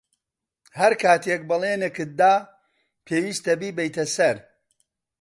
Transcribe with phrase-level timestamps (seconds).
[0.79, 2.35] ھەر کاتێک بەڵێنێکت دا،
[3.05, 4.37] پێویستە بیبەیتە سەر.